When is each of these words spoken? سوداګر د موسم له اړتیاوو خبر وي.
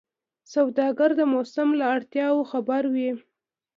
سوداګر 0.53 1.11
د 1.19 1.21
موسم 1.33 1.69
له 1.79 1.85
اړتیاوو 1.95 2.47
خبر 2.51 2.83
وي. 2.93 3.09